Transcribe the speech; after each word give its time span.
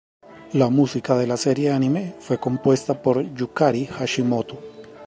La 0.53 0.67
música 0.71 1.15
de 1.15 1.27
la 1.27 1.37
serie 1.37 1.69
anime 1.71 2.15
fue 2.19 2.39
compuesta 2.39 2.99
por 3.03 3.21
Yukari 3.35 3.85
Hashimoto. 3.85 4.57